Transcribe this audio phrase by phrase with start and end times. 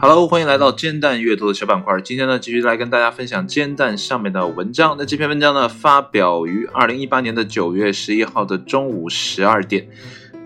[0.00, 2.00] Hello，欢迎来到煎蛋阅读的小板块。
[2.00, 4.96] 今天呢，继续来跟大家分享煎蛋上面的文章。
[4.98, 9.86] 那这篇文章呢，发表于二零一八年的九月十一号的中午十二点。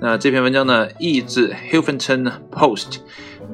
[0.01, 2.99] 那这篇文章呢，译自 Huffington Post，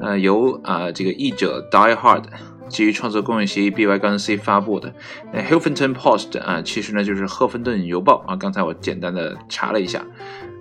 [0.01, 2.23] 呃，由啊这个译者 Die Hard
[2.69, 4.91] 基于创作公允协议 B Y 杠 C 发布的。
[5.31, 8.35] 那 Huffington Post 啊，其实呢就是赫芬顿邮报啊。
[8.35, 10.03] 刚才我简单的查了一下，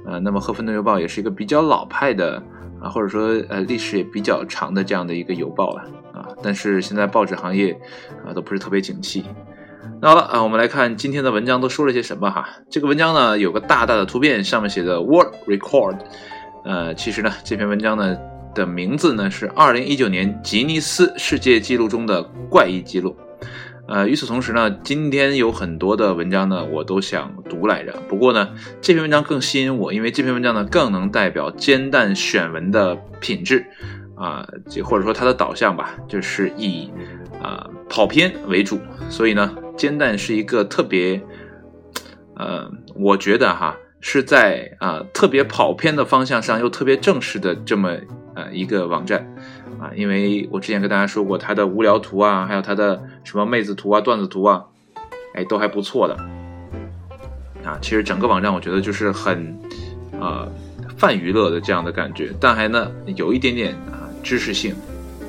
[0.07, 2.43] 呃，那么赫芬顿邮报也是一个比较老派的。
[2.83, 7.71] 啊，或者说呃历史也比较长的这样的一个邮报了啊，但是现在报纸行业
[8.27, 9.25] 啊都不是特别景气。
[10.01, 12.45] 那好了啊，我们来看今天的文章都说了些什么哈。
[12.69, 15.97] 这个文章呢有个大大的图片，上面写的 World Record。
[16.65, 18.19] 呃，其实呢这篇文章呢
[18.53, 23.17] 的名字呢是二零一九年吉尼斯世界纪录中的怪异记录。
[23.93, 27.93] 呃，与此同时呢，今天有很多的文章呢，我都想读来着。
[28.09, 28.49] 不过呢，
[28.81, 33.67] 这篇文章更吸引我，因为这篇文章呢，更能代表煎蛋选文的品质
[34.17, 34.49] 啊，
[34.83, 36.91] 或者说它的导向吧，就是以
[37.43, 38.81] 啊跑偏为主。
[39.11, 41.21] 所以呢，煎蛋是一个特别，
[42.37, 47.91] 呃，我觉得哈，是在啊特别跑偏的方向上又特别正式的这么
[48.35, 49.35] 呃一个网站。
[49.83, 54.65] 啊，因为我之前跟大家说过，他的无聊图啊，还有他的什么妹子图啊、段子图啊，
[55.35, 56.15] 哎，都还不错的。
[57.65, 59.59] 啊，其实整个网站我觉得就是很，
[60.21, 60.49] 呃，
[60.97, 64.73] 泛娱乐的这样的感觉，但还呢有一点点啊知识性。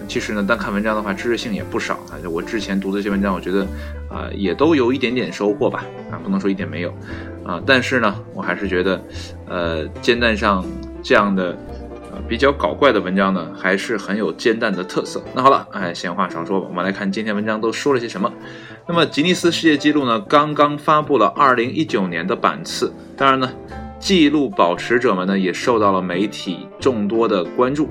[0.07, 2.21] 其实呢，单看文章的话，知识性也不少啊。
[2.29, 3.65] 我之前读的这些文章，我觉得
[4.07, 5.83] 啊也都有一点点收获吧。
[6.11, 6.93] 啊，不能说一点没有
[7.43, 9.01] 啊，但是呢，我还是觉得，
[9.47, 10.63] 呃，煎蛋上
[11.01, 11.57] 这样的。
[12.27, 15.21] 比较搞怪的文章呢，还是很有煎蛋的特色。
[15.35, 18.31] 那好了，哎，闲话少说吧，我们来看今天文章都说了些什么。
[18.87, 23.51] 那么吉尼斯世界纪录呢，刚刚发布了2019年的版次，当然呢，
[23.99, 27.89] 纪录保持者们呢也受到了媒体众多的关注。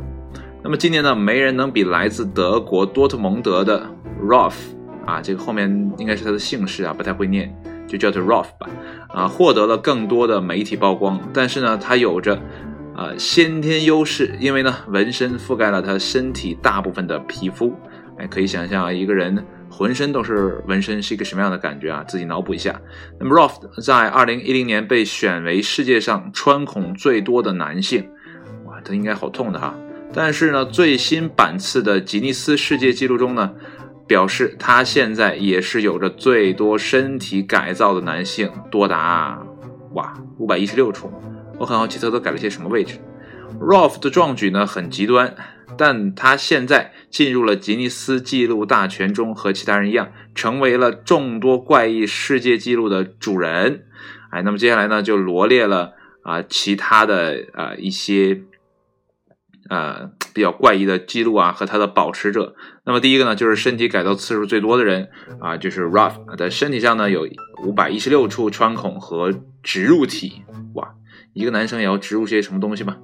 [0.63, 3.87] 那么今年呢，没人能比来自德国多特蒙德的
[4.25, 4.55] Rolf
[5.07, 7.55] 啊，这个后面应该是他的姓氏啊，不太会念，
[7.87, 8.69] 就叫做 Rolf 吧，
[9.09, 11.21] 啊，获得了更多的媒体曝光。
[11.33, 12.41] 但是呢，他有着。
[12.95, 17.75] 啊，先天优势，因为呢，纹身覆盖了他身体大部分的皮肤，
[18.19, 22.05] 哎，可以想象，一个人浑身都是纹身是一个什么样的感觉啊？
[22.07, 22.79] 自己脑补一下。
[23.19, 28.07] 那么 r o f 在二零一零年被选为世界上穿孔最多的男性，
[28.67, 29.75] 哇，他应该好痛的哈。
[30.13, 33.55] 但是呢，最新版次的吉尼斯世界纪录中呢，
[34.07, 39.43] 表示他现在也是有着最多身体改造的男性，多达
[39.95, 41.11] 哇五百一十六处。
[41.63, 42.99] 我很好奇，他都改了些什么位置
[43.61, 45.37] ？Rolf 的壮举呢很极端，
[45.79, 53.85] 但他现在进入了吉尼斯纪录大全中，和其他人一样，成为了众多怪异世界纪录的主人。
[54.33, 55.93] 哎，那么接下来呢，就罗列了
[56.25, 58.41] 啊其他的啊一些
[59.71, 62.57] 呃比较怪异的记录啊和他的保持者。
[62.85, 67.29] 那么第一个呢，就是身体改造次数最多的人啊，就是 Rolf，在身体上呢有
[67.65, 70.43] 五百一十六处穿孔和植入体。
[70.75, 70.93] 哇！
[71.33, 72.97] 一个男生也要植入些什么东西吗？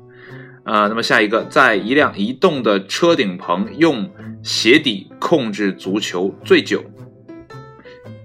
[0.64, 4.10] 啊，那么下一个，在一辆移动的车顶棚用
[4.42, 6.84] 鞋底控制足球醉酒，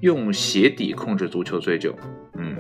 [0.02, 1.96] 用鞋底控制足球醉酒，
[2.38, 2.58] 嗯，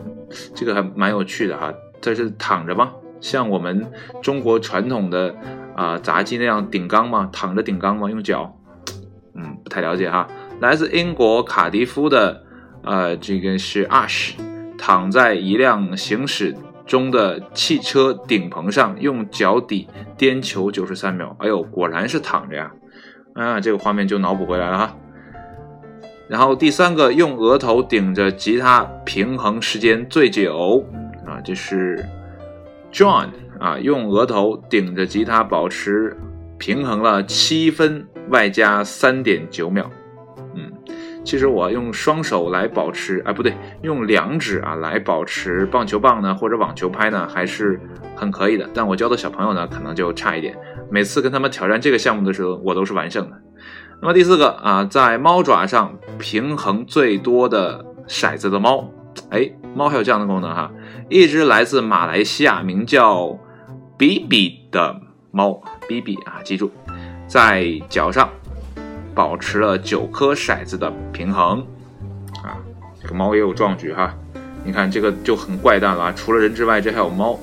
[0.56, 1.74] 这个还蛮有趣的哈。
[2.00, 2.94] 这是躺着吗？
[3.20, 3.86] 像我们
[4.22, 5.36] 中国传统的
[5.76, 7.30] 啊杂技那样顶缸吗？
[7.34, 8.09] 躺着顶缸吗？
[8.09, 8.58] 用脚？
[9.36, 10.28] 嗯，不太了解哈。
[10.62, 12.42] 来自英国卡迪夫的
[12.84, 14.34] 呃，这个是 Ash，
[14.78, 16.56] 躺在一辆行驶。
[16.86, 22.72] 中的汽车顶棚上用脚底颠球九十三秒，哎呦，果然是躺着呀！
[23.36, 24.98] 啊，这个画面就脑补回来了哈。
[26.28, 30.86] 然后第三个用额头顶着吉他平衡时间最久
[31.26, 32.04] 啊，这是
[32.92, 33.30] John
[33.60, 36.16] 啊，用额头顶着吉他保持
[36.58, 39.90] 平衡了七分外加三点九秒。
[41.23, 47.79] 其实我用双手来保持，哎，不对，用两指啊来保持棒球棒呢，或者网球拍呢，还是
[48.16, 48.70] 很可以的。
[48.73, 50.55] 但我教的小朋友呢，可能就差一点。
[50.91, 53.37] 每次跟他们挑战这个项目的时候，我都是完胜的。
[54.02, 58.91] 那么第四个啊，在猫爪上平衡最多的骰子的猫，
[59.29, 60.69] 哎，猫还有这样的功能哈。
[61.09, 63.40] 一只来自马来西亚，名叫
[63.97, 64.99] 比比的
[65.31, 66.69] 猫，比比啊，记住，
[67.28, 68.29] 在脚上。
[69.14, 71.60] 保持了九颗骰子的平衡，
[72.44, 72.58] 啊，
[73.02, 74.14] 这个猫也有壮举哈。
[74.66, 77.40] 你看这个就很怪诞了啊，除了人之外，这还有猫。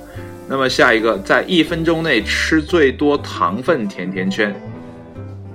[0.49, 4.53] 那么下一个，在一分钟内吃最多糖分甜甜圈，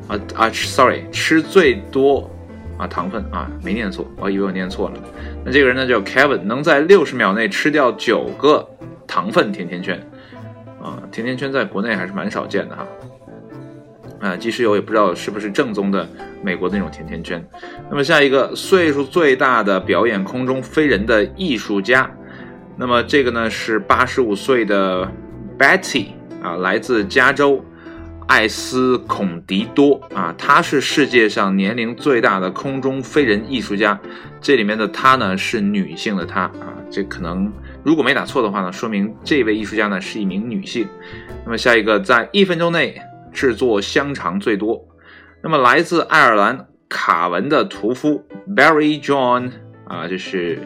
[0.07, 2.29] 啊啊，sorry，吃最多
[2.77, 4.95] 啊糖分啊，没念错，我以为我念错了。
[5.43, 8.65] 那这个人呢叫 Kevin，能在六十秒内吃掉九个
[9.05, 9.99] 糖分甜甜圈，
[10.81, 12.87] 啊，甜甜圈在国内还是蛮少见的哈。
[14.19, 16.07] 啊，即使有，也不知道是不是正宗的
[16.41, 17.45] 美国的那种甜甜圈。
[17.89, 22.09] 那么下一个岁数最大的表演空中飞人的艺术家，
[22.77, 25.11] 那么这个呢是八十五岁的
[25.59, 26.07] Betty
[26.41, 27.63] 啊，来自加州
[28.27, 33.99] 艾斯孔迪多啊，他是世界上年龄最大的空中飞人艺术家。
[34.41, 37.51] 这里面的她呢是女性的她啊，这可能
[37.83, 40.87] 如果没打错的话呢，说明这位艺术家呢是一名女性。
[41.43, 42.99] 那么下一个在一分钟内。
[43.35, 44.87] 制作香肠最多。
[45.43, 49.51] 那么，来自爱尔兰卡文的屠夫 Barry John
[49.85, 50.59] 啊，就是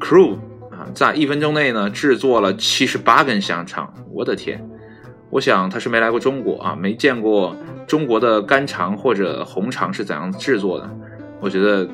[0.00, 0.38] Crew
[0.72, 3.94] 啊，在一分钟内呢制作了七十八根香肠。
[4.10, 4.68] 我的天！
[5.30, 7.54] 我想他是没来过中国啊，没见过
[7.86, 10.90] 中国的干肠或者红肠是怎样制作的。
[11.40, 11.88] 我觉得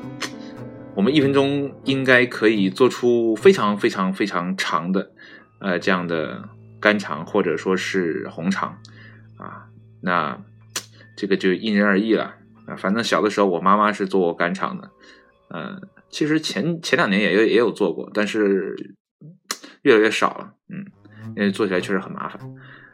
[0.95, 5.11] 我们一分钟应该可以做出非常非常非常长的
[5.59, 6.41] 呃这样的
[6.79, 8.77] 干肠或者说是红肠
[9.37, 9.67] 啊。
[10.05, 10.39] 那
[11.17, 12.35] 这个就因人而异了
[12.67, 14.91] 啊，反正小的时候我妈妈是做干肠的，
[15.49, 15.81] 嗯，
[16.11, 18.75] 其实前前两年也有也有做过，但是
[19.81, 20.85] 越来越少了，嗯，
[21.35, 22.39] 因为做起来确实很麻烦。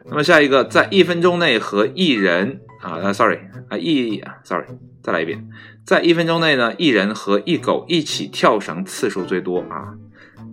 [0.05, 4.65] 那么下一个，在一分钟内和一人啊，sorry 啊，一，sorry，
[5.03, 5.49] 再来一遍，
[5.85, 9.95] 在一分钟内呢，一人和一狗一起跳绳次数最多啊，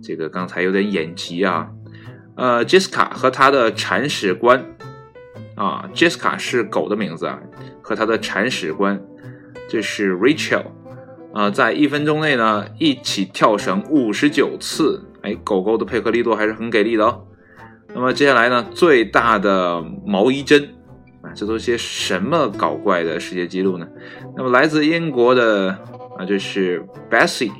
[0.03, 1.69] 这个刚才有点眼疾啊，
[2.35, 4.75] 呃，Jessica 和他的铲屎官。
[5.59, 7.37] 啊，Jessica 是狗的名字啊，
[7.81, 8.97] 和它的铲屎官，
[9.67, 10.63] 这是 Rachel，
[11.33, 17.25] 啊，在一分钟内呢，一起跳绳五十九次，哎，狗狗的配合力度还是很给力的哦。
[17.93, 20.63] 那么接下来呢，最大的毛衣针，
[21.21, 23.85] 啊，这都是些什么搞怪的世界纪录呢？
[24.37, 25.77] 那么来自英国的
[26.17, 26.81] 啊，就是
[27.11, 27.51] Bessie，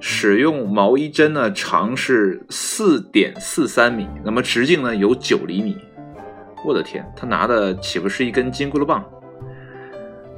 [0.00, 5.78] 使用毛衣针呢，长是四点四三米，那么直径呢有九厘米。
[6.64, 9.04] 我的天，他拿的岂不是一根金箍棒？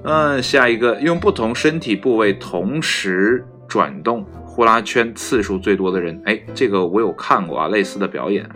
[0.05, 8.49] 嗯，下一个用不同身体部位同时转动呼啦圈次数最多的人，哎，这个我有看过啊，类似的表演。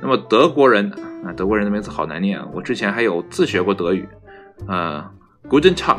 [0.00, 0.90] 那么德国人
[1.24, 4.08] 啊，德国人的名字好难念啊，我之前还有自学过德语，
[4.68, 5.04] 呃
[5.48, 5.96] ，Guten Tag，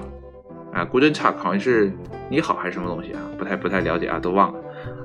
[0.71, 1.91] 啊，Guten Tag 好像是
[2.29, 3.21] 你好还是什么东西啊？
[3.37, 4.59] 不太不太了解啊，都忘了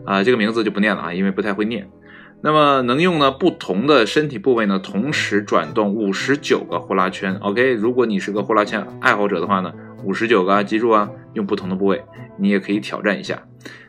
[0.05, 1.89] 啊，这个名字就不念了啊，因为不太会念。
[2.41, 7.35] 那么能用呢不同的身体部位呢同时转动五十九个呼啦圈。
[7.41, 9.73] OK，如果你是个呼啦圈爱好者的话呢，
[10.05, 12.03] 五十九个，记住啊，用不同的部位，
[12.37, 13.43] 你也可以挑战一下。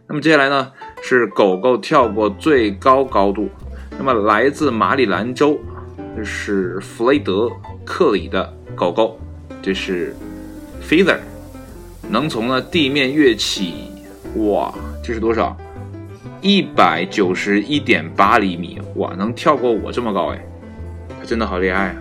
[0.07, 0.71] 那么接下来呢
[1.03, 3.47] 是狗狗跳过最高高度。
[3.97, 5.59] 那么来自马里兰州，
[6.15, 7.51] 这是弗雷德
[7.85, 9.19] 克里的狗狗，
[9.61, 10.15] 这是
[10.81, 11.17] Feather，
[12.09, 13.91] 能从呢地面跃起，
[14.37, 14.73] 哇，
[15.03, 15.55] 这是多少？
[16.41, 20.45] 一百九十一点八厘米，哇，能跳过我这么高哎，
[21.19, 21.95] 他真的好厉害啊！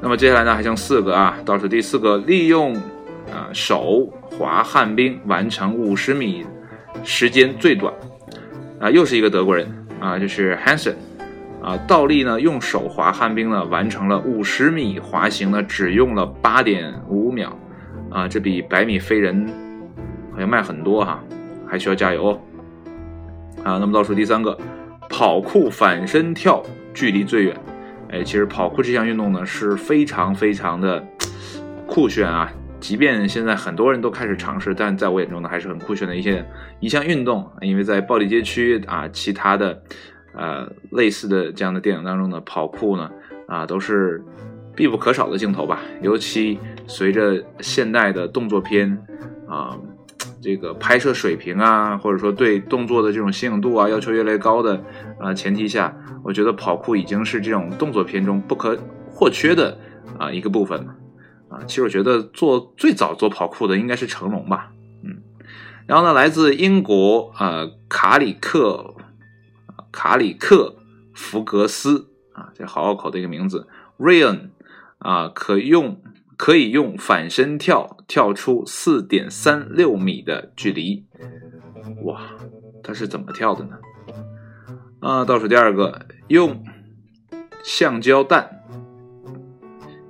[0.00, 2.74] 那么接下来呢，还剩四个啊，倒数第四个，利用
[3.32, 6.46] 啊手滑旱冰完成五十米，
[7.02, 7.92] 时间最短
[8.78, 9.66] 啊，又是一个德国人
[10.00, 10.94] 啊，就是 Hansen
[11.60, 17.58] 啊，倒立呢用手滑旱冰呢完成了五十米滑行呢，只用了八点五秒
[18.08, 19.44] 啊，这比百米飞人
[20.30, 21.20] 好像慢很多哈，
[21.66, 22.40] 还需要加油哦。
[23.64, 24.56] 啊，那么倒数第三个，
[25.08, 26.62] 跑酷反身跳
[26.94, 27.56] 距离最远。
[28.10, 31.04] 哎，其实跑酷这项运动呢是非常非常的
[31.86, 32.52] 酷炫啊！
[32.78, 36.46] 即便现在很多人都开始尝试，但在我眼中呢还是很酷炫的一些
[36.78, 37.44] 一项运动。
[37.60, 39.82] 因为在暴力街区啊，其他的
[40.34, 43.10] 呃类似的这样的电影当中呢，跑酷呢
[43.48, 44.22] 啊都是
[44.76, 45.80] 必不可少的镜头吧。
[46.02, 48.96] 尤其随着现代的动作片
[49.48, 49.76] 啊。
[50.46, 54.80] 这个拍摄水平啊，或者说对动作的这种新颖度啊，要求越来越高的
[55.18, 58.78] 啊前提下，我觉得跑酷已经是这种动作片中不可
[59.10, 59.76] 或缺的
[60.16, 60.94] 啊一个部分了
[61.48, 61.58] 啊。
[61.66, 64.70] 其实我觉得做最早做跑酷的应该是成龙吧，
[65.02, 65.20] 嗯。
[65.84, 68.94] 然后呢，来自英国啊卡里克
[69.90, 70.76] 卡里克
[71.12, 73.66] 福格斯啊，这好拗口的一个名字
[73.98, 74.50] ，Ryan
[74.98, 76.00] 啊，可用。
[76.36, 81.06] 可以用反身跳跳出四点三六米的距离，
[82.04, 82.20] 哇，
[82.82, 83.78] 他是怎么跳的呢？
[85.00, 86.62] 啊，倒数第二个，用
[87.64, 88.50] 橡胶弹，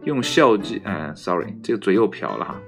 [0.05, 2.61] 用橡胶，哎，sorry，这个嘴又瓢了哈。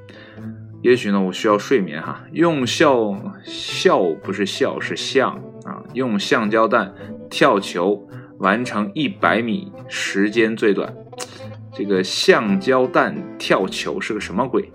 [0.83, 2.25] 也许呢，我需要睡眠哈。
[2.33, 3.12] 用笑
[3.45, 5.35] 笑不是笑是橡
[5.65, 6.95] 啊，用橡胶弹
[7.29, 10.95] 跳球完成一百米，时间最短。
[11.78, 14.68] 这个橡胶弹跳球是个什么鬼？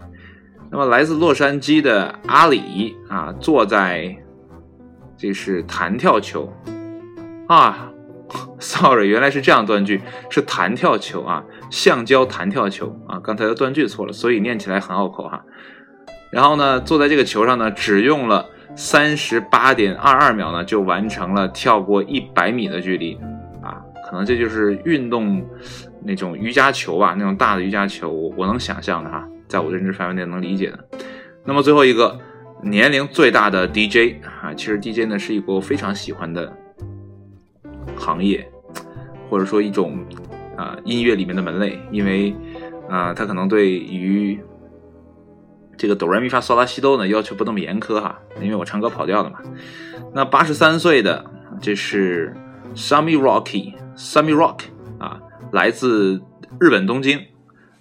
[0.72, 4.16] 那么来自洛杉矶的阿里啊，坐在
[5.18, 6.54] 这是弹跳球
[7.50, 7.92] 啊，，
[8.58, 15.44] sorry，原来是这样断句，是弹跳球啊，橡胶弹跳球啊，刚才的断句错了，所以念起来很拗口哈。
[16.32, 18.46] 然后呢，坐在这个球上呢，只用了
[18.78, 23.20] 三十八点二二秒呢，就完成了跳过一百米的距离，
[24.14, 25.44] 可能这就是运动
[26.04, 30.88] 那种瑜伽球吧，那种大的瑜伽球，我能想象的哈，在我的认知范围内能理解的。
[31.44, 32.20] 那么最后一个。
[32.66, 36.50] 年龄最大的 DJ 啊，其实 DJ 呢是一个我非常喜欢的
[37.98, 38.50] 行业，
[39.30, 40.00] 或者说一种
[40.56, 42.34] 啊音乐里面的门类，因为
[42.88, 44.40] 啊他可能对于
[45.76, 49.42] 这个哆来咪发嗦拉西哆呢要求不那么严苛哈，因为我唱歌跑调的嘛。
[50.14, 51.26] 那八十三岁的
[51.60, 52.34] 这是
[52.76, 54.60] Sammy Rocky，Sammy Rock
[55.00, 55.20] 啊，
[55.52, 56.22] 来自
[56.60, 57.20] 日本东京，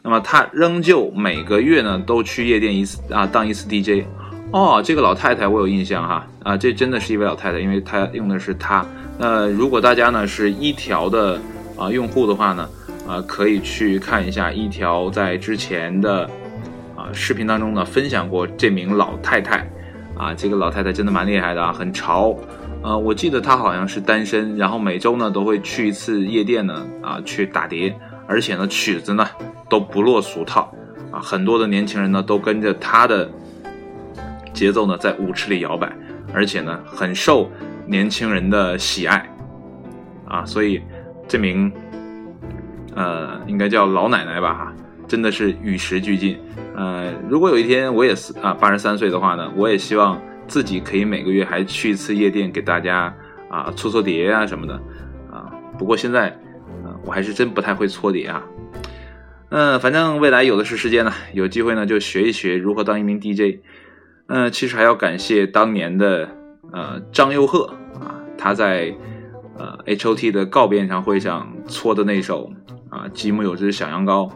[0.02, 4.06] 那么他仍旧每个月呢都去夜店一次啊当一次 DJ。
[4.52, 8.84] 哦，这个老太太我有印象哈，啊，这真的是一位老太太，因为她用的是她。
[9.18, 11.40] 那如果大家呢是一条的
[11.78, 12.68] 啊用户的话呢，
[13.08, 16.28] 啊，可以去看一下一条在之前的
[16.94, 19.66] 啊视频当中呢分享过这名老太太，
[20.18, 22.36] 啊，这个老太太真的蛮厉害的啊，很潮。
[22.82, 27.94] 呃，我记得她好像是单身，然后每周呢都会去一次夜店呢，啊，去打碟，
[28.26, 29.26] 而且呢曲子呢
[29.68, 30.72] 都不落俗套，
[31.10, 33.30] 啊，很多的年轻人呢都跟着她的。
[34.52, 35.90] 节奏呢，在舞池里摇摆，
[36.30, 37.50] 而且呢，很受
[37.86, 39.26] 年轻人的喜爱，
[40.28, 40.82] 啊，所以
[41.26, 41.72] 这名
[42.94, 44.72] 呃，应该叫老奶奶吧，哈，
[45.08, 46.38] 真的是与时俱进。
[46.76, 53.14] 呃，如果有一天我也是啊，八十三岁的话呢，我也希望自己可以每个月还去一次夜店，给大家
[53.49, 54.75] 啊搓搓碟啊什么的，
[55.30, 56.28] 啊，不过现在
[56.84, 58.42] 啊，我还是真不太会搓碟啊。
[59.50, 63.61] 嗯，反正未来有的是时间呢，有机会呢就学一学如何当一名 DJ。
[64.28, 66.28] 嗯，其实还要感谢当年的
[66.72, 68.94] 呃张佑赫啊，他在
[69.58, 72.50] 呃 H O T 的告别演唱会上搓的那首
[72.88, 74.30] 啊《吉姆有只小羊羔》，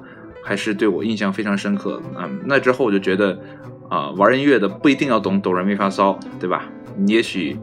[0.44, 2.02] 还是对我印象非常深刻。
[2.18, 3.40] 嗯，那之后我就觉得
[3.90, 6.68] 啊，玩音乐的不一定要懂哆来咪发嗦，对吧？
[6.96, 7.58] 你也许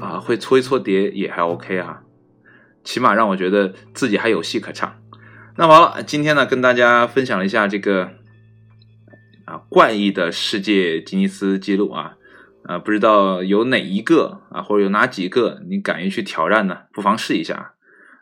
[0.00, 2.02] 啊会搓一搓碟也还 OK 啊，
[2.84, 4.96] 起码让我觉得自己还有戏可唱。
[5.56, 8.10] 那完了，今天呢跟大家分享了一下这个。
[9.46, 12.16] 啊，怪异的世界吉尼斯纪录啊，
[12.64, 16.78] 啊，不知道有哪一个啊，或者有哪几个你敢于去挑战呢？
[16.92, 17.74] 不妨试一下。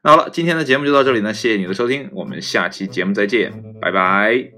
[0.03, 4.51] 那好了，今天的节目就到这里呢，谢谢你的收听，我们下期节目再见，拜拜。